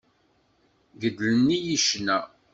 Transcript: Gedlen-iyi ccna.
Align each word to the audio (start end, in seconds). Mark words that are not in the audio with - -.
Gedlen-iyi 1.01 1.77
ccna. 1.85 2.17